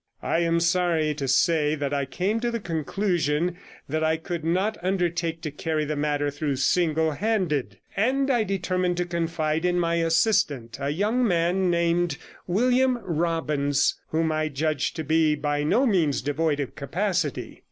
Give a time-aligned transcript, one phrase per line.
[0.23, 3.57] I am sorry to say that I came to the conclusion
[3.87, 9.05] that I could not undertake to carry the matter through singlehanded, and I determined to
[9.05, 12.17] confide in my assistant, a young man named
[12.47, 17.59] William Robbins, whom I judged to be by no means devoid of capacity.